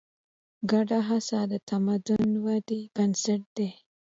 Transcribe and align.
ګډه 0.71 0.99
هڅه 1.07 1.39
د 1.51 1.53
تمدن 1.69 2.27
ودې 2.45 2.81
بنسټ 2.95 3.41
دی. 3.57 3.69